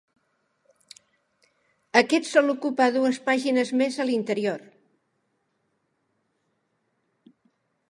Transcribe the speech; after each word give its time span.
Aquest 2.01 2.29
sol 2.29 2.53
ocupar 2.55 2.87
dues 2.95 3.21
pàgines 3.29 3.71
més 3.83 3.99
a 3.99 4.07
l'interior. 4.09 4.65